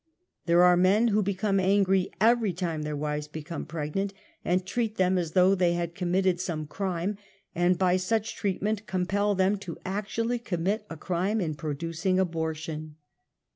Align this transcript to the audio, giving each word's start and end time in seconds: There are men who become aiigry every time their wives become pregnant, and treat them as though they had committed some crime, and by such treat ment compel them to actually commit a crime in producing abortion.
There 0.47 0.63
are 0.63 0.75
men 0.75 1.09
who 1.09 1.21
become 1.21 1.59
aiigry 1.59 2.09
every 2.19 2.53
time 2.53 2.81
their 2.81 2.95
wives 2.95 3.27
become 3.27 3.67
pregnant, 3.67 4.15
and 4.43 4.65
treat 4.65 4.95
them 4.97 5.15
as 5.19 5.33
though 5.33 5.53
they 5.53 5.73
had 5.73 5.93
committed 5.93 6.41
some 6.41 6.65
crime, 6.65 7.19
and 7.53 7.77
by 7.77 7.97
such 7.97 8.35
treat 8.35 8.63
ment 8.63 8.87
compel 8.87 9.35
them 9.35 9.57
to 9.57 9.77
actually 9.85 10.39
commit 10.39 10.87
a 10.89 10.97
crime 10.97 11.39
in 11.39 11.53
producing 11.53 12.17
abortion. 12.19 12.95